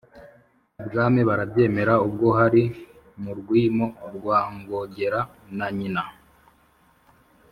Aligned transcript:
ibwami 0.81 1.21
barabyemera. 1.29 1.93
ubwo 2.07 2.27
hari 2.39 2.63
mu 3.21 3.31
rwimo 3.39 3.85
rwa 4.15 4.39
rwogera 4.57 5.19
na 5.57 5.67
nyina 5.77 6.03